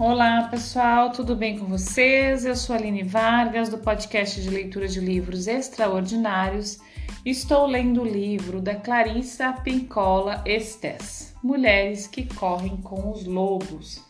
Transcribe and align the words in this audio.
Olá 0.00 0.44
pessoal, 0.44 1.10
tudo 1.10 1.34
bem 1.34 1.58
com 1.58 1.66
vocês? 1.66 2.44
Eu 2.44 2.54
sou 2.54 2.76
Aline 2.76 3.02
Vargas 3.02 3.68
do 3.68 3.78
podcast 3.78 4.40
de 4.40 4.48
leitura 4.48 4.86
de 4.86 5.00
livros 5.00 5.48
extraordinários. 5.48 6.78
Estou 7.26 7.66
lendo 7.66 8.02
o 8.02 8.06
livro 8.06 8.60
da 8.60 8.76
Clarissa 8.76 9.52
Pincola 9.54 10.40
Estes, 10.46 11.34
Mulheres 11.42 12.06
que 12.06 12.32
Correm 12.32 12.76
com 12.76 13.10
os 13.10 13.24
Lobos. 13.24 14.00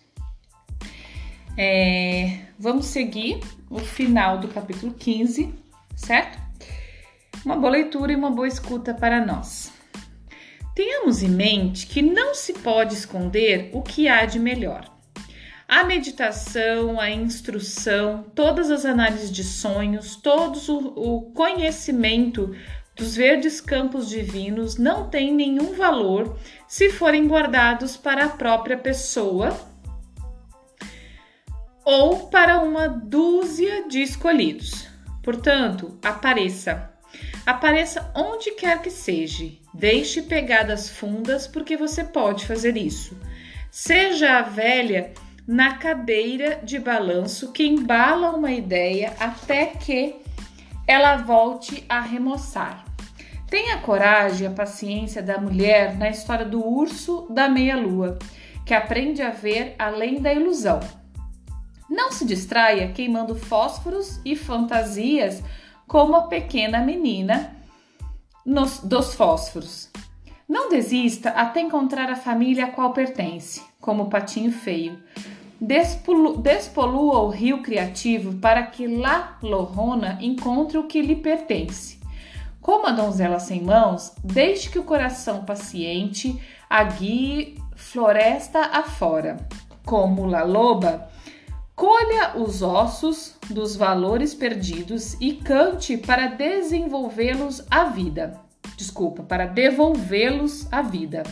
É, 1.57 2.39
vamos 2.59 2.85
seguir 2.85 3.41
o 3.71 3.79
final 3.79 4.37
do 4.37 4.49
capítulo 4.49 4.93
15, 4.93 5.55
certo? 5.97 6.39
Uma 7.47 7.57
boa 7.57 7.71
leitura 7.71 8.13
e 8.13 8.17
uma 8.17 8.31
boa 8.31 8.47
escuta 8.47 8.93
para 8.93 9.25
nós. 9.25 9.73
Tenhamos 10.75 11.23
em 11.23 11.31
mente 11.31 11.87
que 11.87 12.03
não 12.03 12.35
se 12.35 12.53
pode 12.53 12.93
esconder 12.93 13.71
o 13.73 13.81
que 13.81 14.07
há 14.07 14.27
de 14.27 14.39
melhor. 14.39 14.98
A 15.69 15.85
meditação, 15.85 16.99
a 16.99 17.11
instrução, 17.11 18.25
todas 18.35 18.71
as 18.71 18.87
análises 18.87 19.31
de 19.31 19.45
sonhos, 19.45 20.17
todo 20.17 20.59
o, 20.97 21.31
conhecimento 21.33 22.57
dos 22.97 23.15
verdes 23.15 23.61
campos 23.61 24.09
divinos 24.09 24.79
não 24.79 25.11
tem 25.11 25.31
nenhum 25.31 25.75
valor 25.75 26.39
se 26.67 26.89
forem 26.89 27.29
guardados 27.29 27.99
para 27.99 28.25
a 28.25 28.29
própria 28.31 28.79
pessoa 28.79 29.55
ou 31.85 32.29
para 32.29 32.61
uma 32.61 32.89
dúzia 32.89 33.87
de 33.87 34.01
escolhidos. 34.01 34.89
Portanto, 35.23 35.99
apareça. 36.03 36.91
Apareça 37.45 38.11
onde 38.17 38.53
quer 38.53 38.81
que 38.81 38.91
seja. 38.91 39.53
Deixe 39.75 40.23
pegadas 40.23 40.89
fundas, 40.89 41.47
porque 41.47 41.77
você 41.77 42.05
pode 42.05 42.47
fazer 42.47 42.75
isso. 42.79 43.15
Seja 43.71 44.39
a 44.39 44.43
velha 44.43 45.13
na 45.49 45.79
cadeira 45.79 46.61
de 46.63 46.79
balanço 46.79 47.53
que 47.53 47.67
embala 47.67 48.37
uma 48.37 48.53
ideia 48.53 49.15
até 49.19 49.65
que 49.65 50.17
ela 50.87 51.17
volte 51.17 51.87
a 51.89 52.03
remoçar. 52.03 52.85
Tenha 53.49 53.79
coragem 53.79 54.47
e 54.47 54.47
a 54.47 54.55
paciência 54.55 55.23
da 55.23 55.41
mulher 55.41 55.97
na 55.97 56.11
história 56.11 56.45
do 56.45 56.63
urso 56.63 57.27
da 57.31 57.49
meia-lua, 57.49 58.19
que 58.67 58.75
aprende 58.75 59.23
a 59.23 59.31
ver 59.31 59.75
além 59.79 60.21
da 60.21 60.35
ilusão. 60.35 60.81
Não 61.89 62.13
se 62.13 62.27
distraia 62.27 62.93
queimando 62.93 63.35
fósforos 63.35 64.21
e 64.27 64.37
fantasias 64.37 65.43
como 65.87 66.15
a 66.15 66.27
pequena 66.27 66.81
menina 66.81 67.57
nos, 68.45 68.81
dos 68.81 69.15
fósforos. 69.15 69.91
Não 70.47 70.69
desista 70.69 71.31
até 71.31 71.63
encontrar 71.63 72.11
a 72.11 72.17
família 72.17 72.67
a 72.67 72.71
qual 72.71 72.93
pertence, 72.93 73.63
como 73.81 74.11
patinho 74.11 74.53
feio. 74.53 74.99
Despolua 75.61 77.21
o 77.21 77.29
rio 77.29 77.63
criativo 77.63 78.37
para 78.39 78.63
que 78.65 78.87
La 78.87 79.39
Lorrona 79.43 80.19
encontre 80.21 80.79
o 80.79 80.87
que 80.87 81.03
lhe 81.03 81.17
pertence. 81.17 81.99
Como 82.61 82.87
a 82.87 82.93
donzela 82.93 83.41
sem 83.41 83.63
mãos, 83.63 84.13
deixe 84.23 84.69
que 84.69 84.79
o 84.79 84.85
coração 84.85 85.45
paciente 85.45 86.41
a 86.69 86.85
guie 86.85 87.57
floresta 87.75 88.61
afora. 88.61 89.39
Como 89.85 90.27
La 90.27 90.45
Loba, 90.45 91.09
colha 91.75 92.37
os 92.37 92.61
ossos 92.61 93.37
dos 93.49 93.75
valores 93.75 94.35
perdidos 94.35 95.15
e 95.21 95.33
cante 95.33 95.97
para 95.97 96.27
desenvolvê-los 96.27 97.65
à 97.71 97.85
vida. 97.85 98.39
Desculpa, 98.77 99.23
para 99.23 99.47
devolvê-los 99.47 100.71
à 100.71 100.83
vida. 100.83 101.23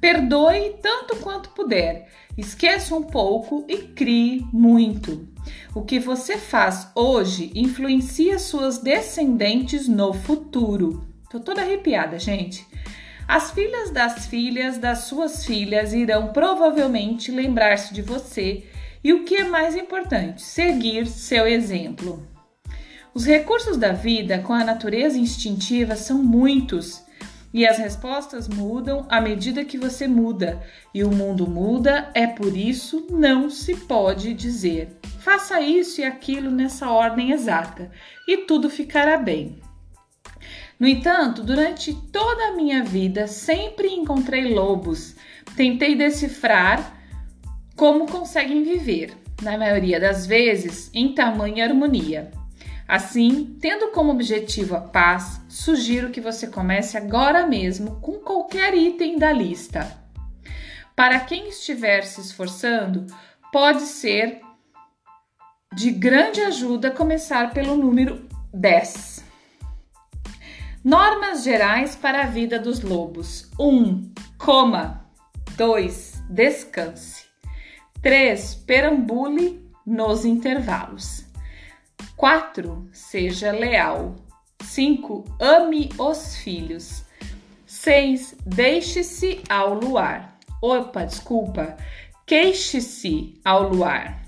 Perdoe 0.00 0.76
tanto 0.82 1.16
quanto 1.16 1.50
puder 1.50 2.08
Esqueça 2.36 2.96
um 2.96 3.02
pouco 3.02 3.64
e 3.68 3.76
crie 3.78 4.44
muito. 4.52 5.28
O 5.72 5.82
que 5.82 6.00
você 6.00 6.36
faz 6.36 6.90
hoje 6.92 7.52
influencia 7.54 8.40
suas 8.40 8.78
descendentes 8.78 9.86
no 9.86 10.12
futuro. 10.12 11.06
Tô 11.30 11.38
toda 11.38 11.62
arrepiada, 11.62 12.18
gente. 12.18 12.66
As 13.28 13.52
filhas 13.52 13.90
das 13.90 14.26
filhas 14.26 14.78
das 14.78 15.04
suas 15.04 15.46
filhas 15.46 15.92
irão 15.92 16.32
provavelmente 16.32 17.30
lembrar-se 17.30 17.94
de 17.94 18.02
você 18.02 18.64
e 19.02 19.12
o 19.12 19.24
que 19.24 19.36
é 19.36 19.44
mais 19.44 19.76
importante, 19.76 20.42
seguir 20.42 21.06
seu 21.06 21.46
exemplo. 21.46 22.26
Os 23.14 23.24
recursos 23.24 23.76
da 23.76 23.92
vida 23.92 24.40
com 24.40 24.52
a 24.52 24.64
natureza 24.64 25.16
instintiva 25.16 25.94
são 25.94 26.20
muitos 26.20 27.00
e 27.54 27.64
as 27.64 27.78
respostas 27.78 28.48
mudam 28.48 29.06
à 29.08 29.18
medida 29.20 29.64
que 29.64 29.78
você 29.78 30.06
muda, 30.06 30.60
e 30.92 31.02
o 31.02 31.10
mundo 31.10 31.48
muda, 31.48 32.10
é 32.12 32.26
por 32.26 32.54
isso 32.54 33.06
não 33.10 33.48
se 33.48 33.74
pode 33.76 34.34
dizer 34.34 34.98
faça 35.24 35.58
isso 35.58 36.02
e 36.02 36.04
aquilo 36.04 36.50
nessa 36.50 36.90
ordem 36.90 37.32
exata 37.32 37.90
e 38.28 38.36
tudo 38.36 38.68
ficará 38.68 39.16
bem. 39.16 39.58
No 40.78 40.86
entanto, 40.86 41.42
durante 41.42 41.94
toda 42.12 42.48
a 42.48 42.52
minha 42.54 42.84
vida 42.84 43.26
sempre 43.26 43.88
encontrei 43.88 44.52
lobos. 44.52 45.16
Tentei 45.56 45.94
decifrar 45.94 46.94
como 47.74 48.06
conseguem 48.06 48.62
viver, 48.64 49.14
na 49.40 49.56
maioria 49.56 49.98
das 49.98 50.26
vezes 50.26 50.90
em 50.92 51.14
tamanha 51.14 51.64
harmonia. 51.64 52.30
Assim, 52.86 53.56
tendo 53.60 53.88
como 53.92 54.12
objetivo 54.12 54.76
a 54.76 54.80
paz, 54.80 55.40
sugiro 55.48 56.10
que 56.10 56.20
você 56.20 56.46
comece 56.46 56.96
agora 56.96 57.46
mesmo 57.46 58.00
com 58.00 58.18
qualquer 58.18 58.74
item 58.74 59.18
da 59.18 59.32
lista. 59.32 59.90
Para 60.94 61.18
quem 61.20 61.48
estiver 61.48 62.02
se 62.02 62.20
esforçando, 62.20 63.06
pode 63.50 63.82
ser 63.82 64.40
de 65.74 65.90
grande 65.90 66.40
ajuda 66.42 66.90
começar 66.90 67.52
pelo 67.52 67.76
número 67.76 68.28
10. 68.52 69.24
Normas 70.84 71.42
gerais 71.42 71.96
para 71.96 72.24
a 72.24 72.26
vida 72.26 72.58
dos 72.58 72.82
lobos: 72.82 73.50
1. 73.58 73.66
Um, 73.66 74.12
coma. 74.36 75.08
2. 75.56 76.22
Descanse. 76.28 77.24
3. 78.02 78.54
Perambule 78.66 79.66
nos 79.86 80.24
intervalos. 80.24 81.24
4. 82.16 82.88
Seja 82.92 83.52
leal. 83.52 84.16
5. 84.62 85.24
Ame 85.40 85.90
os 85.98 86.36
filhos. 86.36 87.04
6. 87.66 88.36
Deixe-se 88.46 89.42
ao 89.48 89.74
luar. 89.74 90.38
Opa, 90.62 91.04
desculpa. 91.04 91.76
Queixe-se 92.26 93.38
ao 93.44 93.68
luar. 93.68 94.24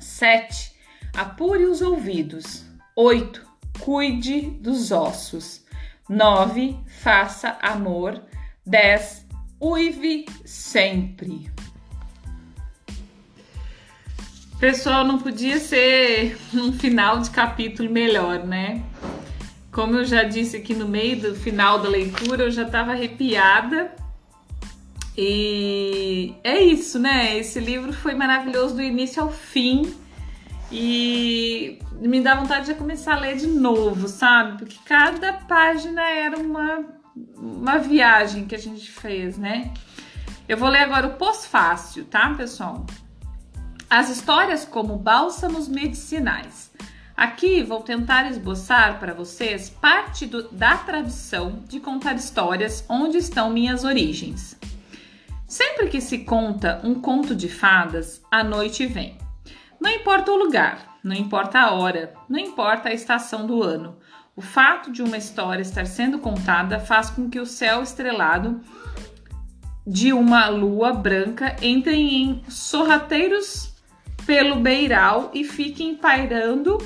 7. 0.00 0.72
Apure 1.16 1.64
os 1.64 1.82
ouvidos. 1.82 2.64
8. 2.96 3.46
Cuide 3.80 4.40
dos 4.42 4.90
ossos. 4.90 5.64
9. 6.08 6.78
Faça 6.86 7.58
amor. 7.60 8.22
10. 8.66 9.26
Uive 9.60 10.26
sempre. 10.44 11.50
Pessoal, 14.58 15.04
não 15.04 15.18
podia 15.18 15.58
ser 15.58 16.38
um 16.54 16.72
final 16.72 17.20
de 17.20 17.30
capítulo 17.30 17.90
melhor, 17.90 18.44
né? 18.44 18.82
Como 19.72 19.96
eu 19.96 20.04
já 20.04 20.22
disse 20.22 20.56
aqui 20.56 20.72
no 20.72 20.86
meio 20.86 21.20
do 21.20 21.34
final 21.34 21.80
da 21.80 21.88
leitura, 21.88 22.44
eu 22.44 22.50
já 22.50 22.62
estava 22.62 22.92
arrepiada. 22.92 23.92
E 25.16 26.34
é 26.44 26.60
isso, 26.62 26.98
né? 26.98 27.36
Esse 27.36 27.58
livro 27.58 27.92
foi 27.92 28.14
maravilhoso 28.14 28.76
do 28.76 28.82
início 28.82 29.22
ao 29.22 29.30
fim. 29.30 29.94
E 30.70 31.78
me 32.00 32.20
dá 32.20 32.36
vontade 32.36 32.66
de 32.66 32.74
começar 32.74 33.14
a 33.14 33.20
ler 33.20 33.36
de 33.36 33.48
novo, 33.48 34.08
sabe? 34.08 34.58
Porque 34.58 34.78
cada 34.84 35.32
página 35.32 36.02
era 36.02 36.38
uma, 36.38 36.84
uma 37.36 37.78
viagem 37.78 38.46
que 38.46 38.54
a 38.54 38.58
gente 38.58 38.90
fez, 38.90 39.36
né? 39.36 39.72
Eu 40.48 40.56
vou 40.56 40.68
ler 40.68 40.80
agora 40.80 41.08
o 41.08 41.14
pós-fácil, 41.14 42.04
tá, 42.04 42.32
pessoal? 42.34 42.86
As 43.96 44.10
histórias 44.10 44.64
como 44.64 44.98
bálsamos 44.98 45.68
medicinais. 45.68 46.72
Aqui 47.16 47.62
vou 47.62 47.80
tentar 47.80 48.28
esboçar 48.28 48.98
para 48.98 49.14
vocês 49.14 49.70
parte 49.70 50.26
do, 50.26 50.50
da 50.50 50.78
tradição 50.78 51.62
de 51.68 51.78
contar 51.78 52.14
histórias 52.14 52.84
onde 52.88 53.18
estão 53.18 53.50
minhas 53.50 53.84
origens. 53.84 54.58
Sempre 55.46 55.86
que 55.86 56.00
se 56.00 56.24
conta 56.24 56.80
um 56.82 56.96
conto 56.96 57.36
de 57.36 57.48
fadas, 57.48 58.20
a 58.32 58.42
noite 58.42 58.84
vem. 58.84 59.16
Não 59.80 59.92
importa 59.92 60.32
o 60.32 60.38
lugar, 60.38 60.98
não 61.00 61.14
importa 61.14 61.60
a 61.60 61.70
hora, 61.70 62.14
não 62.28 62.40
importa 62.40 62.88
a 62.88 62.92
estação 62.92 63.46
do 63.46 63.62
ano. 63.62 63.96
O 64.34 64.42
fato 64.42 64.90
de 64.90 65.04
uma 65.04 65.18
história 65.18 65.62
estar 65.62 65.86
sendo 65.86 66.18
contada 66.18 66.80
faz 66.80 67.10
com 67.10 67.30
que 67.30 67.38
o 67.38 67.46
céu 67.46 67.80
estrelado 67.80 68.60
de 69.86 70.12
uma 70.12 70.48
lua 70.48 70.92
branca 70.92 71.54
entre 71.62 71.94
em 71.94 72.42
sorrateiros 72.48 73.72
pelo 74.26 74.56
beiral 74.56 75.30
e 75.34 75.44
fiquem 75.44 75.94
pairando 75.94 76.78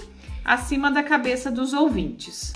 acima 0.44 0.90
da 0.90 1.02
cabeça 1.02 1.50
dos 1.50 1.72
ouvintes. 1.72 2.52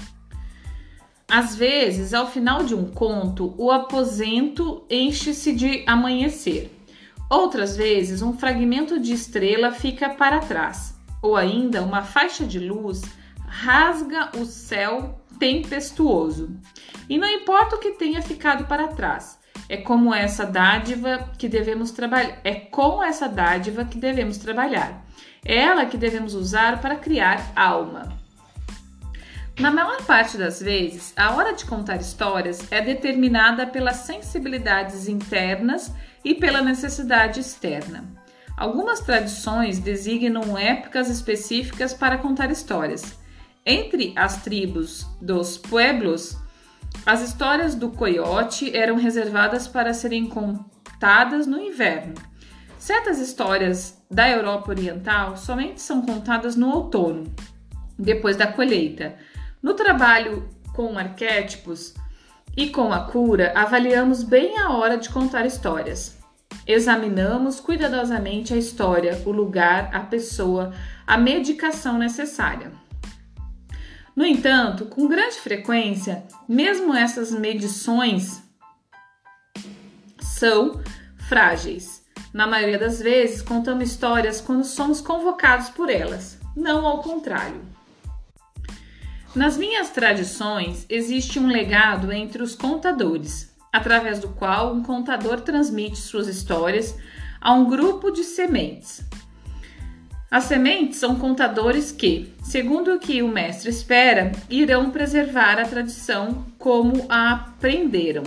Às 1.28 1.56
vezes, 1.56 2.12
ao 2.12 2.26
final 2.26 2.62
de 2.62 2.74
um 2.74 2.90
conto, 2.90 3.54
o 3.56 3.70
aposento 3.70 4.84
enche-se 4.90 5.52
de 5.52 5.82
amanhecer. 5.86 6.70
Outras 7.30 7.74
vezes, 7.76 8.20
um 8.20 8.36
fragmento 8.36 9.00
de 9.00 9.14
estrela 9.14 9.72
fica 9.72 10.10
para 10.10 10.40
trás, 10.40 10.94
ou 11.22 11.34
ainda 11.34 11.82
uma 11.82 12.02
faixa 12.02 12.44
de 12.44 12.58
luz 12.58 13.00
rasga 13.46 14.30
o 14.36 14.44
céu 14.44 15.18
tempestuoso. 15.38 16.54
E 17.08 17.16
não 17.16 17.28
importa 17.28 17.76
o 17.76 17.78
que 17.78 17.92
tenha 17.92 18.20
ficado 18.20 18.66
para 18.66 18.88
trás, 18.88 19.38
é 19.72 19.78
como 19.78 20.14
essa 20.14 20.44
dádiva 20.44 21.30
que 21.38 21.48
devemos 21.48 21.92
trabalhar, 21.92 22.38
é 22.44 22.54
com 22.54 23.02
essa 23.02 23.26
dádiva 23.26 23.86
que 23.86 23.96
devemos 23.96 24.36
trabalhar. 24.36 25.02
É 25.42 25.56
ela 25.56 25.86
que 25.86 25.96
devemos 25.96 26.34
usar 26.34 26.82
para 26.82 26.96
criar 26.96 27.50
alma. 27.56 28.14
Na 29.58 29.70
maior 29.70 30.02
parte 30.04 30.36
das 30.36 30.60
vezes, 30.60 31.14
a 31.16 31.34
hora 31.34 31.54
de 31.54 31.64
contar 31.64 31.96
histórias 31.96 32.70
é 32.70 32.82
determinada 32.82 33.66
pelas 33.66 33.96
sensibilidades 33.96 35.08
internas 35.08 35.90
e 36.22 36.34
pela 36.34 36.60
necessidade 36.60 37.40
externa. 37.40 38.04
Algumas 38.54 39.00
tradições 39.00 39.78
designam 39.78 40.58
épocas 40.58 41.08
específicas 41.08 41.94
para 41.94 42.18
contar 42.18 42.50
histórias. 42.50 43.18
Entre 43.64 44.12
as 44.16 44.42
tribos 44.42 45.06
dos 45.18 45.56
pueblos, 45.56 46.41
as 47.04 47.20
histórias 47.20 47.74
do 47.74 47.90
coiote 47.90 48.74
eram 48.76 48.96
reservadas 48.96 49.66
para 49.66 49.92
serem 49.92 50.26
contadas 50.26 51.46
no 51.46 51.60
inverno. 51.60 52.14
Certas 52.78 53.18
histórias 53.18 54.00
da 54.10 54.28
Europa 54.28 54.70
Oriental 54.70 55.36
somente 55.36 55.80
são 55.80 56.02
contadas 56.02 56.56
no 56.56 56.68
outono, 56.68 57.32
depois 57.98 58.36
da 58.36 58.46
colheita. 58.46 59.16
No 59.62 59.74
trabalho 59.74 60.48
com 60.74 60.98
arquétipos 60.98 61.94
e 62.56 62.68
com 62.70 62.92
a 62.92 63.00
cura, 63.00 63.52
avaliamos 63.54 64.22
bem 64.22 64.58
a 64.58 64.70
hora 64.70 64.96
de 64.96 65.08
contar 65.08 65.46
histórias. 65.46 66.18
Examinamos 66.66 67.58
cuidadosamente 67.58 68.54
a 68.54 68.56
história, 68.56 69.20
o 69.26 69.32
lugar, 69.32 69.90
a 69.92 70.00
pessoa, 70.00 70.72
a 71.06 71.16
medicação 71.16 71.98
necessária. 71.98 72.72
No 74.14 74.26
entanto, 74.26 74.84
com 74.86 75.08
grande 75.08 75.36
frequência, 75.36 76.24
mesmo 76.46 76.94
essas 76.94 77.30
medições 77.30 78.42
são 80.20 80.82
frágeis. 81.28 82.02
Na 82.32 82.46
maioria 82.46 82.78
das 82.78 83.00
vezes, 83.00 83.40
contamos 83.40 83.90
histórias 83.90 84.40
quando 84.40 84.64
somos 84.64 85.00
convocados 85.00 85.70
por 85.70 85.88
elas, 85.88 86.38
não 86.54 86.86
ao 86.86 87.02
contrário. 87.02 87.60
Nas 89.34 89.56
minhas 89.56 89.88
tradições, 89.88 90.84
existe 90.90 91.38
um 91.38 91.46
legado 91.46 92.12
entre 92.12 92.42
os 92.42 92.54
contadores, 92.54 93.50
através 93.72 94.18
do 94.18 94.28
qual 94.28 94.74
um 94.74 94.82
contador 94.82 95.40
transmite 95.40 95.96
suas 95.96 96.28
histórias 96.28 96.94
a 97.40 97.54
um 97.54 97.66
grupo 97.66 98.10
de 98.10 98.24
sementes. 98.24 99.02
As 100.32 100.44
sementes 100.44 100.96
são 100.96 101.16
contadores 101.16 101.92
que, 101.92 102.32
segundo 102.42 102.94
o 102.94 102.98
que 102.98 103.22
o 103.22 103.28
mestre 103.28 103.68
espera, 103.68 104.32
irão 104.48 104.90
preservar 104.90 105.58
a 105.58 105.68
tradição 105.68 106.46
como 106.58 107.04
a 107.06 107.32
aprenderam. 107.32 108.22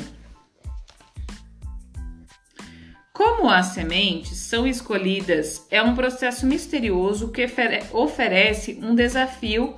Como 3.11 3.49
as 3.49 3.67
sementes 3.67 4.37
são 4.37 4.67
escolhidas, 4.67 5.65
é 5.71 5.81
um 5.81 5.95
processo 5.95 6.45
misterioso 6.45 7.31
que 7.31 7.43
oferece 7.91 8.79
um 8.83 8.93
desafio 8.93 9.75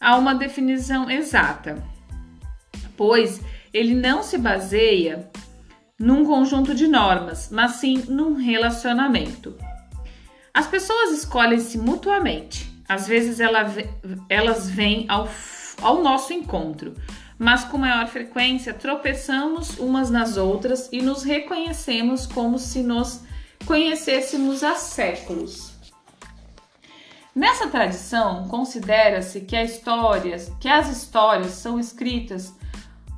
a 0.00 0.16
uma 0.16 0.34
definição 0.34 1.10
exata, 1.10 1.84
pois 2.96 3.38
ele 3.70 3.94
não 3.94 4.22
se 4.22 4.38
baseia 4.38 5.30
num 5.98 6.24
conjunto 6.24 6.74
de 6.74 6.88
normas, 6.88 7.50
mas 7.52 7.72
sim 7.72 8.02
num 8.08 8.32
relacionamento. 8.32 9.54
As 10.56 10.66
pessoas 10.66 11.10
escolhem-se 11.10 11.76
mutuamente. 11.76 12.72
Às 12.88 13.06
vezes 13.06 13.40
ela, 13.40 13.66
elas 14.26 14.70
vêm 14.70 15.04
ao, 15.06 15.28
ao 15.82 16.02
nosso 16.02 16.32
encontro, 16.32 16.94
mas 17.38 17.64
com 17.64 17.76
maior 17.76 18.06
frequência 18.06 18.72
tropeçamos 18.72 19.78
umas 19.78 20.08
nas 20.08 20.38
outras 20.38 20.88
e 20.90 21.02
nos 21.02 21.22
reconhecemos 21.22 22.26
como 22.26 22.58
se 22.58 22.82
nos 22.82 23.20
conhecêssemos 23.66 24.64
há 24.64 24.76
séculos. 24.76 25.74
Nessa 27.34 27.68
tradição, 27.68 28.48
considera-se 28.48 29.42
que, 29.42 29.56
que 30.58 30.68
as 30.70 30.88
histórias 30.88 31.50
são 31.50 31.78
escritas 31.78 32.54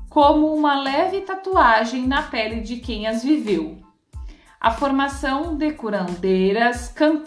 como 0.08 0.52
uma 0.52 0.82
leve 0.82 1.20
tatuagem 1.20 2.04
na 2.04 2.20
pele 2.20 2.62
de 2.62 2.78
quem 2.78 3.06
as 3.06 3.22
viveu. 3.22 3.78
A 4.60 4.72
formação 4.72 5.56
de 5.56 5.72
curandeiras, 5.72 6.88
can, 6.88 7.22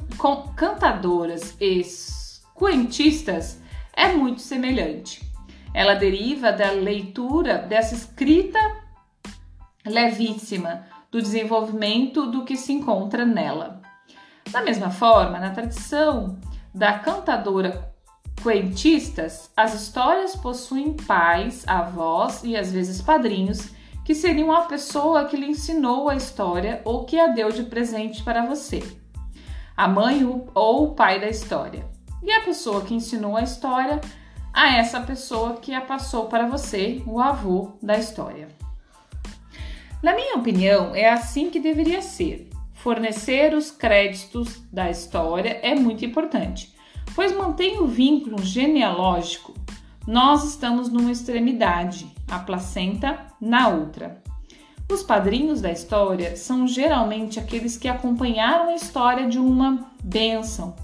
cantadoras 0.54 1.56
e 1.62 1.82
cuentistas 2.54 3.62
é 3.94 4.10
muito 4.12 4.42
semelhante. 4.42 5.22
Ela 5.74 5.94
deriva 5.94 6.52
da 6.52 6.72
leitura 6.72 7.60
dessa 7.60 7.96
escrita 7.96 8.60
levíssima, 9.86 10.86
do 11.10 11.22
desenvolvimento 11.22 12.26
do 12.28 12.44
que 12.44 12.58
se 12.58 12.74
encontra 12.74 13.26
nela. 13.26 13.82
Da 14.52 14.62
mesma 14.62 14.90
forma, 14.90 15.40
na 15.40 15.52
tradição 15.52 16.38
da 16.74 17.00
cantadora 17.00 17.94
Quentistas, 18.44 19.52
as 19.56 19.74
histórias 19.74 20.36
possuem 20.36 20.94
pais, 20.94 21.64
avós 21.68 22.44
e 22.44 22.58
às 22.58 22.72
vezes 22.72 23.02
padrinhos 23.02 23.70
que 24.04 24.16
seriam 24.16 24.52
a 24.52 24.62
pessoa 24.62 25.26
que 25.26 25.38
lhe 25.38 25.48
ensinou 25.48 26.10
a 26.10 26.16
história 26.16 26.82
ou 26.84 27.06
que 27.06 27.20
a 27.20 27.28
deu 27.28 27.52
de 27.52 27.64
presente 27.64 28.24
para 28.24 28.46
você, 28.46 28.82
a 29.76 29.88
mãe 29.88 30.24
ou 30.54 30.84
o 30.84 30.96
pai 30.96 31.20
da 31.20 31.30
história, 31.30 31.86
e 32.24 32.32
a 32.32 32.42
pessoa 32.42 32.82
que 32.82 32.94
ensinou 32.94 33.36
a 33.36 33.44
história 33.44 34.00
a 34.54 34.76
essa 34.76 35.00
pessoa 35.02 35.58
que 35.58 35.74
a 35.74 35.82
passou 35.82 36.26
para 36.26 36.48
você, 36.48 37.02
o 37.06 37.20
avô 37.20 37.74
da 37.82 37.98
história. 37.98 38.50
Na 40.04 40.14
minha 40.16 40.36
opinião, 40.36 40.96
é 40.96 41.10
assim 41.10 41.50
que 41.50 41.60
deveria 41.60 42.02
ser. 42.02 42.50
Fornecer 42.74 43.54
os 43.54 43.70
créditos 43.70 44.62
da 44.72 44.90
história 44.90 45.60
é 45.62 45.76
muito 45.76 46.04
importante, 46.04 46.76
pois 47.14 47.32
mantém 47.32 47.80
o 47.80 47.86
vínculo 47.86 48.42
genealógico. 48.44 49.54
Nós 50.08 50.44
estamos 50.44 50.90
numa 50.90 51.12
extremidade, 51.12 52.12
a 52.28 52.40
placenta 52.40 53.20
na 53.40 53.68
outra. 53.68 54.22
Os 54.90 55.04
padrinhos 55.04 55.62
da 55.62 55.72
história 55.72 56.36
são 56.36 56.68
geralmente 56.68 57.40
aqueles 57.40 57.78
que 57.78 57.88
acompanharam 57.88 58.70
a 58.70 58.76
história 58.76 59.28
de 59.30 59.38
uma 59.38 59.92
bênção. 60.04 60.76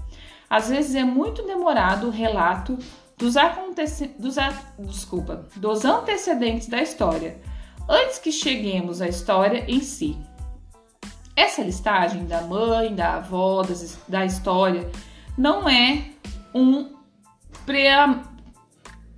Às 0.48 0.68
vezes 0.70 0.94
é 0.94 1.04
muito 1.04 1.42
demorado 1.42 2.06
o 2.06 2.10
relato 2.10 2.78
dos, 3.18 3.36
aconteci... 3.36 4.06
dos, 4.18 4.38
a... 4.38 4.50
Desculpa, 4.78 5.46
dos 5.56 5.84
antecedentes 5.84 6.68
da 6.68 6.80
história, 6.80 7.38
antes 7.88 8.18
que 8.18 8.30
cheguemos 8.30 9.02
à 9.02 9.08
história 9.08 9.64
em 9.68 9.80
si. 9.80 10.16
Essa 11.34 11.62
listagem 11.62 12.24
da 12.24 12.40
mãe, 12.42 12.94
da 12.94 13.16
avó, 13.16 13.62
das, 13.62 13.98
da 14.08 14.24
história, 14.24 14.88
não 15.36 15.68
é 15.68 16.04
um 16.54 16.96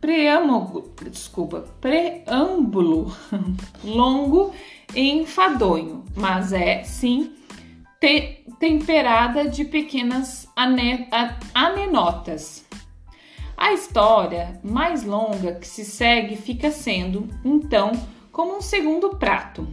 preâmbulo, 0.00 0.92
desculpa, 1.10 1.66
preâmbulo 1.80 3.14
longo 3.84 4.54
e 4.94 5.10
enfadonho, 5.10 6.04
mas 6.16 6.52
é 6.52 6.82
sim 6.82 7.34
te, 8.00 8.44
temperada 8.58 9.48
de 9.48 9.64
pequenas 9.64 10.48
ane, 10.56 11.08
anenotas. 11.54 12.64
A 13.56 13.72
história 13.74 14.58
mais 14.64 15.04
longa 15.04 15.54
que 15.54 15.66
se 15.66 15.84
segue 15.84 16.34
fica 16.34 16.70
sendo, 16.70 17.28
então, 17.44 17.92
como 18.32 18.56
um 18.56 18.62
segundo 18.62 19.10
prato. 19.16 19.68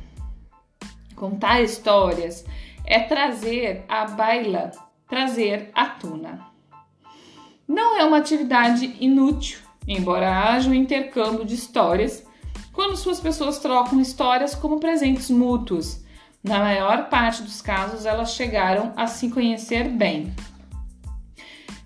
Contar 1.16 1.62
histórias 1.62 2.46
é 2.86 3.00
trazer 3.00 3.86
a 3.88 4.06
baila, 4.06 4.72
trazer 5.08 5.72
à 5.74 5.86
tona. 5.86 6.46
Não 7.66 7.98
é 7.98 8.04
uma 8.04 8.18
atividade 8.18 8.96
inútil, 9.00 9.60
embora 9.88 10.50
haja 10.50 10.70
um 10.70 10.74
intercâmbio 10.74 11.46
de 11.46 11.56
histórias 11.56 12.26
quando 12.74 12.98
suas 12.98 13.20
pessoas 13.20 13.58
trocam 13.58 14.00
histórias 14.00 14.54
como 14.54 14.80
presentes 14.80 15.30
mútuos. 15.32 16.04
Na 16.44 16.60
maior 16.60 17.10
parte 17.10 17.42
dos 17.42 17.62
casos, 17.62 18.06
elas 18.06 18.34
chegaram 18.34 18.94
a 18.96 19.08
se 19.08 19.30
conhecer 19.30 19.90
bem. 19.90 20.32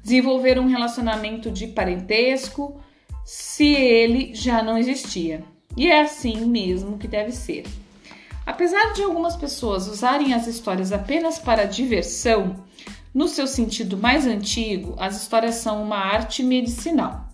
Desenvolver 0.03 0.59
um 0.59 0.67
relacionamento 0.67 1.49
de 1.49 1.67
parentesco 1.67 2.81
se 3.23 3.73
ele 3.73 4.35
já 4.35 4.61
não 4.61 4.77
existia. 4.77 5.43
E 5.77 5.89
é 5.89 6.01
assim 6.01 6.45
mesmo 6.45 6.97
que 6.97 7.07
deve 7.07 7.31
ser. 7.31 7.63
Apesar 8.45 8.91
de 8.93 9.01
algumas 9.01 9.37
pessoas 9.37 9.87
usarem 9.87 10.33
as 10.33 10.47
histórias 10.47 10.91
apenas 10.91 11.39
para 11.39 11.63
diversão, 11.63 12.65
no 13.13 13.27
seu 13.29 13.47
sentido 13.47 13.97
mais 13.97 14.27
antigo, 14.27 14.95
as 14.99 15.21
histórias 15.21 15.55
são 15.55 15.81
uma 15.81 15.97
arte 15.97 16.43
medicinal. 16.43 17.30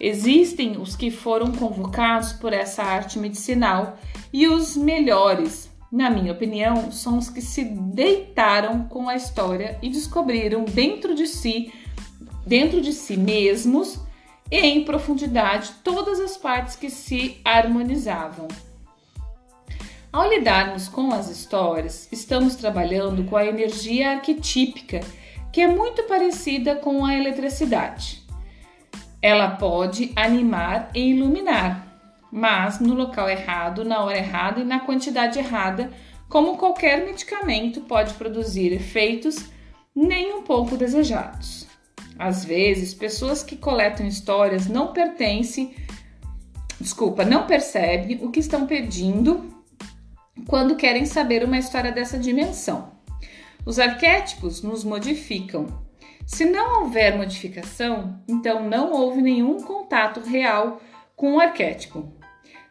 Existem 0.00 0.76
os 0.78 0.94
que 0.94 1.10
foram 1.10 1.52
convocados 1.52 2.32
por 2.32 2.52
essa 2.52 2.82
arte 2.82 3.18
medicinal 3.18 3.98
e 4.32 4.46
os 4.46 4.76
melhores, 4.76 5.70
na 5.90 6.10
minha 6.10 6.32
opinião, 6.32 6.92
são 6.92 7.16
os 7.16 7.30
que 7.30 7.40
se 7.40 7.64
deitaram 7.64 8.84
com 8.88 9.08
a 9.08 9.16
história 9.16 9.78
e 9.80 9.88
descobriram 9.88 10.64
dentro 10.64 11.14
de 11.14 11.26
si, 11.26 11.72
dentro 12.46 12.80
de 12.80 12.92
si 12.92 13.16
mesmos 13.16 13.98
e 14.50 14.58
em 14.58 14.84
profundidade 14.84 15.72
todas 15.82 16.20
as 16.20 16.36
partes 16.36 16.76
que 16.76 16.90
se 16.90 17.40
harmonizavam. 17.44 18.48
Ao 20.12 20.28
lidarmos 20.28 20.88
com 20.88 21.12
as 21.12 21.30
histórias, 21.30 22.08
estamos 22.12 22.56
trabalhando 22.56 23.24
com 23.24 23.36
a 23.36 23.46
energia 23.46 24.12
arquetípica, 24.12 25.00
que 25.52 25.60
é 25.60 25.66
muito 25.66 26.02
parecida 26.04 26.76
com 26.76 27.04
a 27.04 27.14
eletricidade. 27.14 28.25
Ela 29.26 29.50
pode 29.50 30.12
animar 30.14 30.88
e 30.94 31.10
iluminar, 31.10 31.84
mas 32.30 32.78
no 32.78 32.94
local 32.94 33.28
errado, 33.28 33.84
na 33.84 34.04
hora 34.04 34.18
errada 34.18 34.60
e 34.60 34.64
na 34.64 34.78
quantidade 34.78 35.36
errada, 35.36 35.90
como 36.28 36.56
qualquer 36.56 37.04
medicamento 37.04 37.80
pode 37.80 38.14
produzir 38.14 38.72
efeitos 38.72 39.50
nem 39.92 40.32
um 40.32 40.42
pouco 40.42 40.76
desejados. 40.76 41.66
Às 42.16 42.44
vezes, 42.44 42.94
pessoas 42.94 43.42
que 43.42 43.56
coletam 43.56 44.06
histórias 44.06 44.68
não 44.68 44.92
pertencem, 44.92 45.74
desculpa, 46.80 47.24
não 47.24 47.48
percebem 47.48 48.24
o 48.24 48.30
que 48.30 48.38
estão 48.38 48.64
pedindo 48.64 49.44
quando 50.46 50.76
querem 50.76 51.04
saber 51.04 51.42
uma 51.42 51.58
história 51.58 51.90
dessa 51.90 52.16
dimensão. 52.16 52.92
Os 53.66 53.80
arquétipos 53.80 54.62
nos 54.62 54.84
modificam. 54.84 55.84
Se 56.26 56.44
não 56.44 56.82
houver 56.82 57.16
modificação, 57.16 58.20
então 58.26 58.68
não 58.68 58.90
houve 58.90 59.22
nenhum 59.22 59.62
contato 59.62 60.18
real 60.20 60.80
com 61.14 61.36
o 61.36 61.40
arquétipo. 61.40 62.12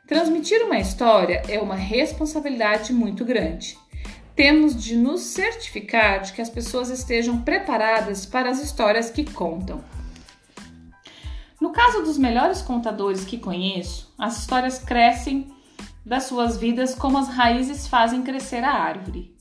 Transmitir 0.05 0.62
uma 0.62 0.77
história 0.77 1.41
é 1.47 1.57
uma 1.57 1.75
responsabilidade 1.75 2.91
muito 2.91 3.24
grande. 3.24 3.77
Temos 4.35 4.75
de 4.75 4.97
nos 4.97 5.21
certificar 5.21 6.21
de 6.21 6.33
que 6.33 6.41
as 6.41 6.50
pessoas 6.50 6.89
estejam 6.89 7.41
preparadas 7.43 8.25
para 8.25 8.50
as 8.50 8.62
histórias 8.62 9.09
que 9.09 9.24
contam. 9.24 9.81
No 11.59 11.71
caso 11.71 12.03
dos 12.03 12.17
melhores 12.17 12.62
contadores 12.62 13.24
que 13.24 13.38
conheço, 13.38 14.13
as 14.19 14.38
histórias 14.38 14.79
crescem 14.79 15.47
das 16.05 16.25
suas 16.25 16.57
vidas 16.57 16.93
como 16.93 17.17
as 17.17 17.29
raízes 17.29 17.88
fazem 17.88 18.21
crescer 18.21 18.65
a 18.65 18.74
árvore. 18.74 19.35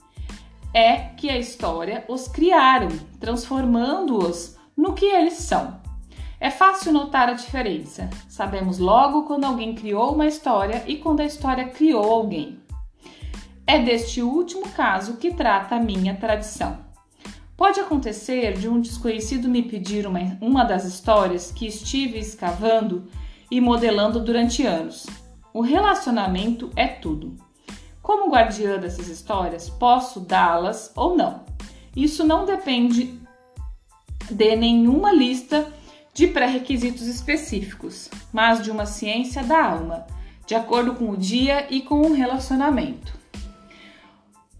É 0.75 0.97
que 1.16 1.31
a 1.31 1.38
história 1.38 2.04
os 2.09 2.26
criaram, 2.26 2.88
transformando-os 3.21 4.57
no 4.76 4.93
que 4.93 5.07
eles 5.07 5.35
são. 5.35 5.81
É 6.40 6.50
fácil 6.50 6.93
notar 6.93 7.28
a 7.28 7.35
diferença. 7.35 8.11
Sabemos 8.28 8.78
logo 8.78 9.23
quando 9.23 9.45
alguém 9.45 9.75
criou 9.75 10.12
uma 10.12 10.26
história 10.26 10.83
e 10.87 10.97
quando 10.97 11.21
a 11.21 11.25
história 11.25 11.69
criou 11.69 12.04
alguém. 12.04 12.59
É 13.64 13.78
deste 13.78 14.21
último 14.21 14.69
caso 14.71 15.16
que 15.16 15.33
trata 15.33 15.76
a 15.76 15.81
minha 15.81 16.16
tradição. 16.16 16.78
Pode 17.57 17.78
acontecer 17.78 18.59
de 18.59 18.69
um 18.69 18.81
desconhecido 18.81 19.49
me 19.49 19.62
pedir 19.62 20.09
uma, 20.09 20.37
uma 20.40 20.64
das 20.64 20.85
histórias 20.85 21.52
que 21.52 21.69
estive 21.69 22.19
escavando 22.19 23.09
e 23.49 23.61
modelando 23.61 24.19
durante 24.19 24.66
anos. 24.66 25.07
O 25.52 25.61
relacionamento 25.61 26.69
é 26.75 26.88
tudo. 26.88 27.37
Como 28.04 28.30
guardiã 28.30 28.78
dessas 28.78 29.08
histórias, 29.08 29.70
posso 29.70 30.20
dá-las 30.20 30.92
ou 30.94 31.16
não. 31.16 31.42
Isso 31.96 32.23
não 32.23 32.44
depende 32.44 33.18
de 34.30 34.56
nenhuma 34.56 35.11
lista 35.11 35.73
de 36.12 36.26
pré-requisitos 36.26 37.06
específicos, 37.06 38.11
mas 38.30 38.62
de 38.62 38.70
uma 38.70 38.84
ciência 38.84 39.42
da 39.42 39.70
alma, 39.70 40.06
de 40.46 40.54
acordo 40.54 40.94
com 40.94 41.08
o 41.08 41.16
dia 41.16 41.66
e 41.70 41.80
com 41.80 42.02
o 42.02 42.12
relacionamento. 42.12 43.18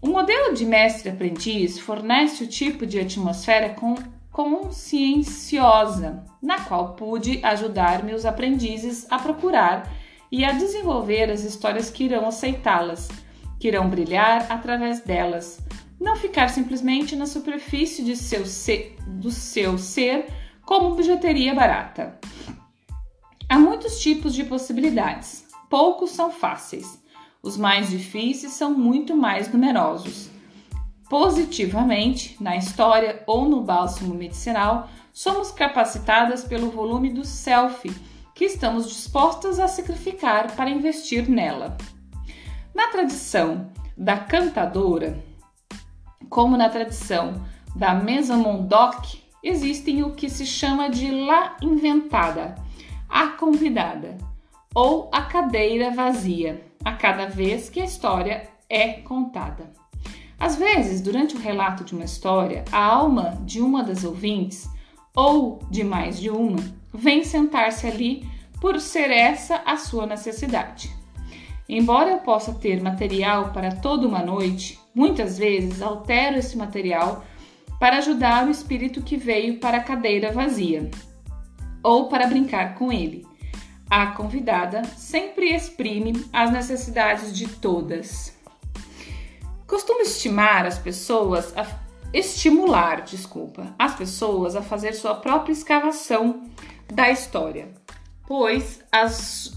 O 0.01 0.07
modelo 0.07 0.55
de 0.55 0.65
mestre-aprendiz 0.65 1.77
fornece 1.77 2.43
o 2.43 2.47
tipo 2.47 2.83
de 2.83 2.99
atmosfera 2.99 3.75
conscienciosa, 4.31 6.23
na 6.41 6.61
qual 6.61 6.95
pude 6.95 7.39
ajudar 7.45 8.03
meus 8.03 8.25
aprendizes 8.25 9.05
a 9.11 9.19
procurar 9.19 9.93
e 10.31 10.43
a 10.43 10.51
desenvolver 10.51 11.29
as 11.29 11.43
histórias 11.43 11.91
que 11.91 12.05
irão 12.05 12.27
aceitá-las, 12.27 13.07
que 13.65 13.69
irão 13.69 13.89
brilhar 13.89 14.45
através 14.51 14.99
delas, 14.99 15.59
não 15.99 16.15
ficar 16.15 16.49
simplesmente 16.49 17.15
na 17.15 17.25
superfície 17.25 18.03
de 18.03 18.15
seu 18.15 18.45
ser, 18.45 18.95
do 19.07 19.31
seu 19.31 19.75
ser 19.79 20.27
como 20.63 20.93
bijuteria 20.93 21.55
barata. 21.55 22.19
Há 23.49 23.57
muitos 23.57 23.99
tipos 23.99 24.35
de 24.35 24.43
possibilidades, 24.43 25.47
poucos 25.67 26.11
são 26.11 26.29
fáceis, 26.29 27.03
os 27.41 27.57
mais 27.57 27.89
difíceis 27.89 28.53
são 28.53 28.71
muito 28.71 29.15
mais 29.15 29.51
numerosos. 29.51 30.29
Positivamente, 31.09 32.37
na 32.39 32.55
história 32.55 33.23
ou 33.25 33.49
no 33.49 33.63
bálsamo 33.63 34.13
medicinal, 34.13 34.87
somos 35.11 35.49
capacitadas 35.49 36.43
pelo 36.43 36.69
volume 36.69 37.09
do 37.09 37.25
self 37.25 37.91
que 38.35 38.45
estamos 38.45 38.87
dispostas 38.87 39.59
a 39.59 39.67
sacrificar 39.67 40.55
para 40.55 40.69
investir 40.69 41.27
nela. 41.27 41.75
Na 42.75 42.87
tradição 42.87 43.71
da 43.97 44.17
cantadora, 44.17 45.17
como 46.29 46.57
na 46.57 46.67
tradição 46.67 47.41
da 47.73 47.95
Maison 47.95 48.63
Doc, 48.67 49.15
existem 49.41 50.03
o 50.03 50.11
que 50.11 50.29
se 50.29 50.45
chama 50.45 50.89
de 50.89 51.09
la 51.09 51.55
inventada, 51.61 52.55
a 53.07 53.27
convidada, 53.27 54.17
ou 54.73 55.09
a 55.13 55.21
cadeira 55.21 55.89
vazia, 55.91 56.65
a 56.83 56.91
cada 56.91 57.27
vez 57.27 57.69
que 57.69 57.79
a 57.79 57.85
história 57.85 58.49
é 58.69 58.95
contada. 58.95 59.71
Às 60.37 60.57
vezes, 60.57 60.99
durante 60.99 61.33
o 61.33 61.39
relato 61.39 61.85
de 61.85 61.95
uma 61.95 62.03
história, 62.03 62.65
a 62.73 62.83
alma 62.83 63.39
de 63.45 63.61
uma 63.61 63.83
das 63.83 64.03
ouvintes, 64.03 64.69
ou 65.15 65.59
de 65.71 65.81
mais 65.81 66.19
de 66.19 66.29
uma, 66.29 66.59
vem 66.93 67.23
sentar-se 67.23 67.87
ali 67.87 68.29
por 68.59 68.81
ser 68.81 69.11
essa 69.11 69.61
a 69.65 69.77
sua 69.77 70.05
necessidade. 70.05 71.04
Embora 71.67 72.11
eu 72.11 72.17
possa 72.19 72.53
ter 72.53 72.81
material 72.81 73.51
para 73.51 73.71
toda 73.71 74.07
uma 74.07 74.21
noite, 74.21 74.79
muitas 74.93 75.37
vezes 75.37 75.81
altero 75.81 76.37
esse 76.37 76.55
material 76.55 77.23
para 77.79 77.97
ajudar 77.97 78.47
o 78.47 78.51
espírito 78.51 79.01
que 79.01 79.17
veio 79.17 79.59
para 79.59 79.77
a 79.77 79.83
cadeira 79.83 80.31
vazia 80.31 80.89
ou 81.83 82.07
para 82.07 82.27
brincar 82.27 82.75
com 82.75 82.91
ele. 82.91 83.25
A 83.89 84.07
convidada 84.07 84.83
sempre 84.83 85.53
exprime 85.53 86.25
as 86.33 86.51
necessidades 86.51 87.35
de 87.35 87.47
todas. 87.47 88.35
Costumo 89.67 90.01
estimar 90.01 90.65
as 90.65 90.77
pessoas 90.77 91.55
a 91.57 91.65
estimular, 92.13 93.01
desculpa, 93.01 93.75
as 93.77 93.95
pessoas 93.95 94.55
a 94.55 94.61
fazer 94.61 94.93
sua 94.93 95.15
própria 95.15 95.51
escavação 95.51 96.43
da 96.91 97.09
história, 97.09 97.69
pois 98.27 98.83
as 98.91 99.53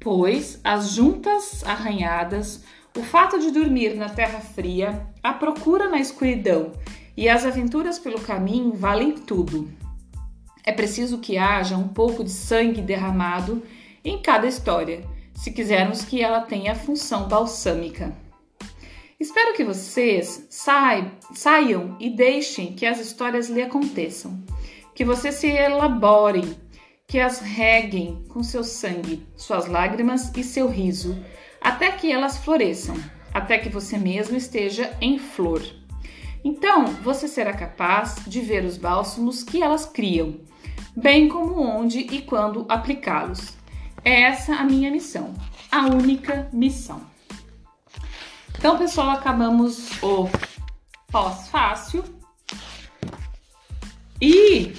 pois 0.00 0.58
as 0.64 0.90
juntas 0.90 1.62
arranhadas, 1.64 2.64
o 2.96 3.02
fato 3.02 3.38
de 3.38 3.50
dormir 3.50 3.94
na 3.94 4.08
terra 4.08 4.40
fria, 4.40 5.06
a 5.22 5.32
procura 5.32 5.88
na 5.88 5.98
escuridão 5.98 6.72
e 7.16 7.28
as 7.28 7.44
aventuras 7.44 7.98
pelo 7.98 8.20
caminho 8.20 8.72
valem 8.72 9.12
tudo. 9.12 9.70
É 10.64 10.72
preciso 10.72 11.18
que 11.18 11.38
haja 11.38 11.76
um 11.76 11.88
pouco 11.88 12.24
de 12.24 12.30
sangue 12.30 12.80
derramado 12.80 13.62
em 14.04 14.20
cada 14.20 14.46
história, 14.46 15.04
se 15.34 15.50
quisermos 15.50 16.04
que 16.04 16.22
ela 16.22 16.40
tenha 16.40 16.74
função 16.74 17.28
balsâmica. 17.28 18.14
Espero 19.18 19.54
que 19.54 19.64
vocês 19.64 20.46
saiam 20.48 21.96
e 22.00 22.08
deixem 22.08 22.72
que 22.72 22.86
as 22.86 22.98
histórias 22.98 23.50
lhe 23.50 23.60
aconteçam, 23.60 24.42
que 24.94 25.04
vocês 25.04 25.34
se 25.34 25.46
elaborem, 25.46 26.56
que 27.10 27.18
as 27.18 27.40
reguem 27.40 28.24
com 28.28 28.40
seu 28.40 28.62
sangue, 28.62 29.26
suas 29.36 29.66
lágrimas 29.66 30.30
e 30.36 30.44
seu 30.44 30.68
riso, 30.68 31.20
até 31.60 31.90
que 31.90 32.12
elas 32.12 32.38
floresçam, 32.38 32.94
até 33.34 33.58
que 33.58 33.68
você 33.68 33.98
mesmo 33.98 34.36
esteja 34.36 34.96
em 35.00 35.18
flor. 35.18 35.60
Então 36.44 36.86
você 37.02 37.26
será 37.26 37.52
capaz 37.52 38.14
de 38.28 38.40
ver 38.40 38.64
os 38.64 38.76
bálsamos 38.76 39.42
que 39.42 39.60
elas 39.60 39.86
criam, 39.86 40.38
bem 40.94 41.28
como 41.28 41.60
onde 41.60 41.98
e 41.98 42.22
quando 42.22 42.64
aplicá-los. 42.68 43.54
É 44.04 44.22
essa 44.22 44.54
a 44.54 44.62
minha 44.62 44.88
missão, 44.88 45.34
a 45.68 45.86
única 45.86 46.48
missão. 46.52 47.02
Então, 48.56 48.78
pessoal, 48.78 49.10
acabamos 49.10 50.00
o 50.00 50.28
pós-fácil. 51.10 52.04
E 54.22 54.74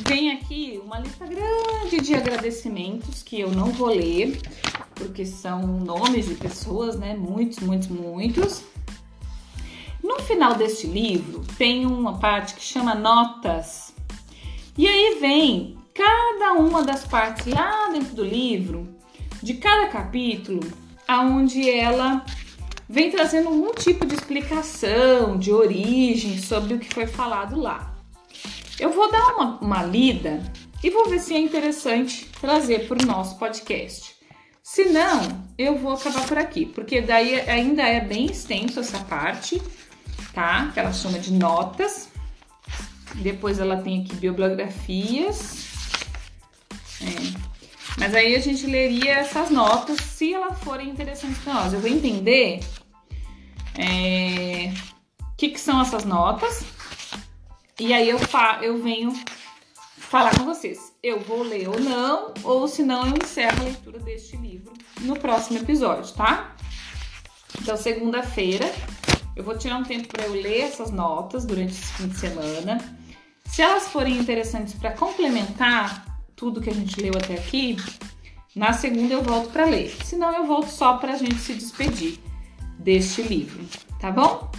vem 0.00 0.32
aqui 0.32 0.80
uma 0.84 0.98
lista 0.98 1.26
grande 1.26 2.00
de 2.00 2.14
agradecimentos 2.14 3.22
que 3.22 3.40
eu 3.40 3.50
não 3.50 3.66
vou 3.66 3.88
ler, 3.88 4.40
porque 4.94 5.24
são 5.24 5.66
nomes 5.66 6.26
de 6.26 6.34
pessoas, 6.34 6.98
né? 6.98 7.14
Muitos, 7.14 7.58
muitos, 7.58 7.88
muitos. 7.88 8.64
No 10.02 10.18
final 10.20 10.54
deste 10.54 10.86
livro 10.86 11.44
tem 11.56 11.86
uma 11.86 12.18
parte 12.18 12.54
que 12.54 12.62
chama 12.62 12.94
notas. 12.94 13.94
E 14.76 14.86
aí 14.86 15.18
vem 15.20 15.78
cada 15.94 16.54
uma 16.54 16.82
das 16.82 17.04
partes 17.04 17.46
lá 17.46 17.90
dentro 17.92 18.14
do 18.14 18.24
livro, 18.24 18.88
de 19.42 19.54
cada 19.54 19.88
capítulo, 19.88 20.60
aonde 21.06 21.68
ela 21.68 22.24
vem 22.88 23.10
trazendo 23.10 23.48
algum 23.48 23.72
tipo 23.74 24.04
de 24.06 24.14
explicação, 24.14 25.38
de 25.38 25.52
origem 25.52 26.38
sobre 26.38 26.74
o 26.74 26.78
que 26.78 26.92
foi 26.92 27.06
falado 27.06 27.58
lá. 27.58 27.91
Eu 28.78 28.90
vou 28.90 29.10
dar 29.10 29.34
uma, 29.34 29.58
uma 29.58 29.82
lida 29.82 30.42
e 30.82 30.90
vou 30.90 31.08
ver 31.08 31.20
se 31.20 31.34
é 31.34 31.38
interessante 31.38 32.26
trazer 32.40 32.88
para 32.88 33.02
o 33.02 33.06
nosso 33.06 33.38
podcast. 33.38 34.16
Se 34.62 34.86
não, 34.86 35.44
eu 35.58 35.76
vou 35.76 35.92
acabar 35.92 36.26
por 36.26 36.38
aqui, 36.38 36.66
porque 36.66 37.00
daí 37.00 37.40
ainda 37.48 37.82
é 37.82 38.00
bem 38.00 38.26
extenso 38.26 38.80
essa 38.80 38.98
parte, 39.00 39.60
tá? 40.32 40.70
Que 40.72 40.80
ela 40.80 40.92
chama 40.92 41.18
de 41.18 41.32
notas. 41.32 42.08
Depois 43.16 43.58
ela 43.58 43.76
tem 43.76 44.02
aqui 44.02 44.16
bibliografias. 44.16 45.66
É. 47.00 47.42
Mas 47.98 48.14
aí 48.14 48.34
a 48.34 48.40
gente 48.40 48.66
leria 48.66 49.16
essas 49.16 49.50
notas 49.50 49.98
se 49.98 50.32
elas 50.32 50.58
forem 50.60 50.88
interessantes 50.88 51.38
para 51.38 51.54
nós. 51.54 51.72
Eu 51.72 51.80
vou 51.80 51.90
entender 51.90 52.60
é, 53.76 54.72
o 55.20 55.36
que, 55.36 55.50
que 55.50 55.60
são 55.60 55.80
essas 55.80 56.04
notas 56.04 56.64
e 57.78 57.92
aí 57.92 58.08
eu, 58.08 58.18
fa 58.18 58.58
eu 58.62 58.82
venho 58.82 59.12
falar 59.96 60.36
com 60.36 60.44
vocês. 60.44 60.92
Eu 61.02 61.20
vou 61.20 61.42
ler 61.42 61.68
ou 61.68 61.80
não, 61.80 62.34
ou 62.44 62.68
se 62.68 62.82
não, 62.82 63.06
eu 63.06 63.14
encerro 63.22 63.60
a 63.60 63.64
leitura 63.64 63.98
deste 63.98 64.36
livro 64.36 64.72
no 65.00 65.18
próximo 65.18 65.58
episódio, 65.58 66.12
tá? 66.14 66.54
Então, 67.60 67.76
segunda-feira, 67.76 68.70
eu 69.34 69.42
vou 69.42 69.56
tirar 69.56 69.78
um 69.78 69.84
tempo 69.84 70.08
para 70.08 70.24
eu 70.24 70.32
ler 70.32 70.60
essas 70.60 70.90
notas 70.90 71.44
durante 71.44 71.72
esse 71.72 71.92
fim 71.94 72.08
de 72.08 72.18
semana. 72.18 72.78
Se 73.46 73.62
elas 73.62 73.88
forem 73.88 74.18
interessantes 74.18 74.74
para 74.74 74.92
complementar 74.92 76.20
tudo 76.36 76.60
que 76.60 76.70
a 76.70 76.74
gente 76.74 77.00
leu 77.00 77.12
até 77.16 77.34
aqui, 77.34 77.76
na 78.54 78.72
segunda 78.72 79.14
eu 79.14 79.22
volto 79.22 79.50
para 79.50 79.64
ler. 79.64 79.96
Senão 80.04 80.34
eu 80.34 80.46
volto 80.46 80.68
só 80.68 80.98
para 80.98 81.14
a 81.14 81.16
gente 81.16 81.36
se 81.36 81.54
despedir 81.54 82.18
deste 82.78 83.22
livro, 83.22 83.64
tá 83.98 84.10
bom? 84.10 84.50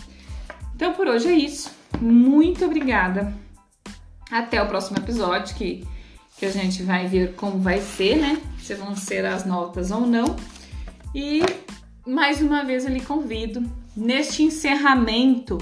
Então 0.76 0.94
por 0.94 1.08
hoje 1.08 1.28
é 1.28 1.34
isso. 1.34 1.83
Muito 2.02 2.66
obrigada. 2.66 3.34
Até 4.32 4.62
o 4.62 4.68
próximo 4.68 4.98
episódio 4.98 5.56
que, 5.56 5.86
que 6.38 6.46
a 6.46 6.52
gente 6.52 6.84
vai 6.84 7.08
ver 7.08 7.36
como 7.36 7.60
vai 7.60 7.80
ser, 7.80 8.18
né? 8.18 8.42
Se 8.60 8.76
vão 8.76 8.96
ser 8.96 9.26
as 9.26 9.46
notas 9.46 9.92
ou 9.92 10.02
não. 10.02 10.36
E 11.14 11.42
mais 12.06 12.42
uma 12.42 12.64
vez 12.64 12.86
eu 12.86 12.92
lhe 12.92 13.02
convido 13.02 13.64
neste 13.96 14.44
encerramento 14.44 15.58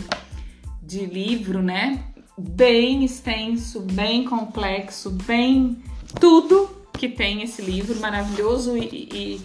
de 0.82 1.06
livro, 1.06 1.62
né? 1.62 2.12
bem 2.42 3.04
extenso, 3.04 3.82
bem 3.82 4.24
complexo, 4.26 5.12
bem 5.12 5.82
tudo 6.20 6.70
que 6.94 7.08
tem 7.08 7.42
esse 7.44 7.62
livro 7.62 8.00
maravilhoso 8.00 8.78
e, 8.78 8.86
e, 8.86 9.42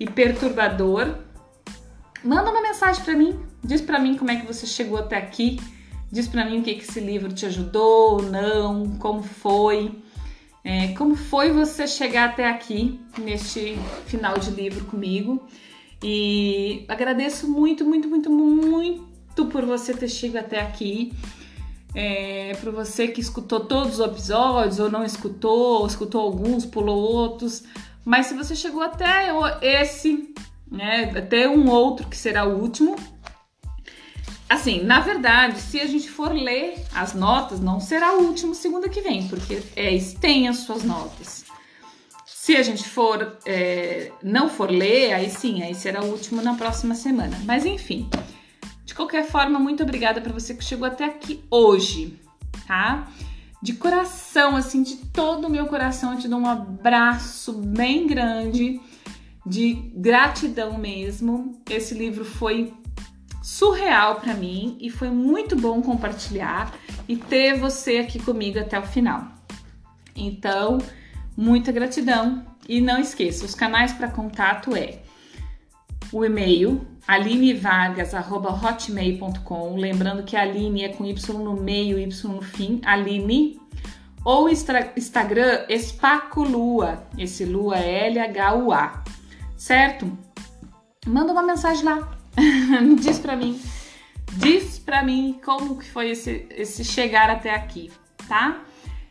e 0.00 0.06
perturbador. 0.06 1.16
Manda 2.22 2.50
uma 2.50 2.62
mensagem 2.62 3.02
para 3.02 3.14
mim, 3.14 3.38
diz 3.62 3.80
para 3.80 3.98
mim 3.98 4.16
como 4.16 4.30
é 4.30 4.36
que 4.36 4.46
você 4.46 4.66
chegou 4.66 4.98
até 4.98 5.16
aqui, 5.16 5.60
diz 6.10 6.28
para 6.28 6.44
mim 6.44 6.60
o 6.60 6.62
que, 6.62 6.74
que 6.74 6.82
esse 6.82 7.00
livro 7.00 7.32
te 7.32 7.46
ajudou, 7.46 8.22
não, 8.22 8.96
como 8.98 9.22
foi, 9.22 9.92
é, 10.64 10.88
como 10.88 11.16
foi 11.16 11.50
você 11.52 11.86
chegar 11.86 12.30
até 12.30 12.48
aqui 12.48 13.00
neste 13.18 13.76
final 14.06 14.38
de 14.38 14.50
livro 14.50 14.84
comigo. 14.86 15.46
E 16.02 16.84
agradeço 16.88 17.48
muito, 17.48 17.84
muito, 17.84 18.08
muito, 18.08 18.30
muito 18.30 19.46
por 19.46 19.64
você 19.64 19.94
ter 19.94 20.08
chegado 20.08 20.44
até 20.44 20.60
aqui 20.60 21.12
é, 21.96 22.54
para 22.60 22.70
você 22.70 23.08
que 23.08 23.22
escutou 23.22 23.60
todos 23.60 23.98
os 23.98 24.06
episódios 24.06 24.78
ou 24.78 24.90
não 24.90 25.02
escutou, 25.02 25.80
ou 25.80 25.86
escutou 25.86 26.20
alguns, 26.20 26.66
pulou 26.66 26.98
outros. 26.98 27.64
Mas 28.04 28.26
se 28.26 28.34
você 28.34 28.54
chegou 28.54 28.82
até 28.82 29.30
esse, 29.62 30.34
né, 30.70 31.12
até 31.16 31.48
um 31.48 31.70
outro 31.70 32.06
que 32.06 32.16
será 32.16 32.46
o 32.46 32.60
último, 32.60 32.96
assim, 34.48 34.82
na 34.82 35.00
verdade, 35.00 35.60
se 35.60 35.80
a 35.80 35.86
gente 35.86 36.10
for 36.10 36.32
ler 36.32 36.84
as 36.94 37.14
notas, 37.14 37.60
não 37.60 37.80
será 37.80 38.16
o 38.16 38.22
último 38.22 38.54
segunda 38.54 38.88
que 38.88 39.00
vem, 39.00 39.28
porque 39.28 39.62
é, 39.74 39.96
tem 40.20 40.48
as 40.48 40.58
suas 40.58 40.84
notas. 40.84 41.44
Se 42.24 42.56
a 42.56 42.62
gente 42.62 42.88
for 42.88 43.38
é, 43.44 44.12
não 44.22 44.48
for 44.48 44.70
ler, 44.70 45.12
aí 45.12 45.28
sim, 45.28 45.62
aí 45.62 45.74
será 45.74 46.02
o 46.02 46.10
último 46.10 46.40
na 46.42 46.54
próxima 46.54 46.94
semana. 46.94 47.40
Mas 47.44 47.66
enfim, 47.66 48.08
qualquer 48.96 49.26
forma, 49.26 49.58
muito 49.58 49.82
obrigada 49.82 50.20
para 50.20 50.32
você 50.32 50.54
que 50.54 50.64
chegou 50.64 50.86
até 50.86 51.04
aqui 51.04 51.44
hoje, 51.50 52.18
tá? 52.66 53.06
De 53.62 53.74
coração, 53.74 54.56
assim, 54.56 54.82
de 54.82 54.96
todo 54.96 55.46
o 55.46 55.50
meu 55.50 55.66
coração, 55.66 56.14
eu 56.14 56.18
te 56.18 56.28
dou 56.28 56.40
um 56.40 56.46
abraço 56.46 57.52
bem 57.52 58.06
grande, 58.06 58.80
de 59.44 59.74
gratidão 59.94 60.78
mesmo. 60.78 61.60
Esse 61.68 61.94
livro 61.94 62.24
foi 62.24 62.72
surreal 63.46 64.16
para 64.16 64.34
mim 64.34 64.76
e 64.80 64.90
foi 64.90 65.08
muito 65.08 65.54
bom 65.54 65.80
compartilhar 65.80 66.74
e 67.06 67.16
ter 67.16 67.56
você 67.56 67.98
aqui 67.98 68.18
comigo 68.18 68.58
até 68.58 68.76
o 68.76 68.82
final. 68.82 69.28
Então, 70.16 70.78
muita 71.36 71.70
gratidão 71.70 72.44
e 72.68 72.80
não 72.80 72.98
esqueça, 72.98 73.44
os 73.44 73.54
canais 73.54 73.92
para 73.92 74.08
contato 74.08 74.74
é 74.74 74.98
o 76.12 76.24
e-mail 76.24 76.84
alinevargas.hotmail.com. 77.06 79.76
Lembrando 79.76 80.24
que 80.24 80.34
Aline 80.34 80.82
é 80.82 80.88
com 80.88 81.06
Y 81.06 81.38
no 81.38 81.54
meio, 81.54 82.00
Y 82.00 82.28
no 82.28 82.42
fim, 82.42 82.80
Aline. 82.84 83.60
Ou 84.24 84.48
Instagram 84.48 85.66
Espacolua, 85.68 87.06
esse 87.16 87.44
Lua 87.44 87.78
é 87.78 88.08
L-H-U-A, 88.08 89.04
certo? 89.56 90.18
Manda 91.06 91.30
uma 91.30 91.44
mensagem 91.44 91.84
lá, 91.84 92.15
diz 93.00 93.18
pra 93.18 93.36
mim, 93.36 93.60
diz 94.32 94.78
pra 94.78 95.02
mim 95.02 95.38
como 95.44 95.78
que 95.78 95.90
foi 95.90 96.10
esse, 96.10 96.46
esse 96.50 96.84
chegar 96.84 97.30
até 97.30 97.54
aqui, 97.54 97.90
tá? 98.28 98.62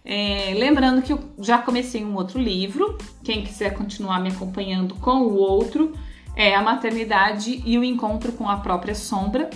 É, 0.04 0.54
lembrando 0.56 1.02
que 1.02 1.12
eu 1.12 1.20
já 1.40 1.58
comecei 1.58 2.06
um 2.06 2.14
outro 2.14 2.40
livro, 2.40 2.98
quem 3.24 3.44
quiser 3.44 3.74
continuar 3.74 4.20
me 4.20 4.30
acompanhando 4.30 4.94
com 4.96 5.24
o 5.24 5.34
outro, 5.34 5.94
é 6.36 6.54
a 6.54 6.62
maternidade 6.62 7.64
e 7.66 7.78
o 7.78 7.84
encontro 7.84 8.32
com 8.34 8.48
a 8.48 8.58
própria 8.58 8.94
sombra. 8.94 9.50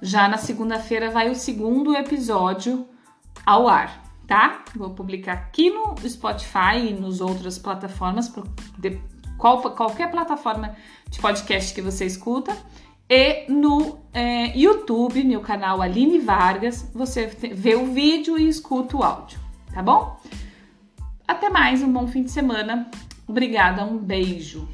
Já 0.00 0.28
na 0.28 0.36
segunda-feira 0.36 1.10
vai 1.10 1.28
o 1.28 1.34
segundo 1.34 1.96
episódio 1.96 2.86
ao 3.44 3.66
ar, 3.66 4.04
tá? 4.26 4.62
Vou 4.76 4.90
publicar 4.90 5.32
aqui 5.32 5.70
no 5.70 5.96
Spotify 6.08 6.90
e 6.90 6.92
nos 6.92 7.20
outras 7.20 7.58
plataformas, 7.58 8.32
qualquer 9.36 10.10
plataforma 10.12 10.76
de 11.10 11.18
podcast 11.18 11.74
que 11.74 11.82
você 11.82 12.04
escuta. 12.04 12.56
E 13.10 13.50
no 13.50 14.00
é, 14.12 14.56
YouTube, 14.58 15.24
meu 15.24 15.40
canal 15.40 15.80
Aline 15.80 16.18
Vargas, 16.18 16.90
você 16.94 17.26
vê 17.26 17.74
o 17.74 17.86
vídeo 17.86 18.38
e 18.38 18.48
escuta 18.48 18.96
o 18.96 19.02
áudio, 19.02 19.38
tá 19.72 19.82
bom? 19.82 20.20
Até 21.26 21.48
mais, 21.48 21.82
um 21.82 21.90
bom 21.90 22.06
fim 22.06 22.22
de 22.22 22.30
semana. 22.30 22.90
Obrigada, 23.26 23.82
um 23.84 23.96
beijo. 23.96 24.68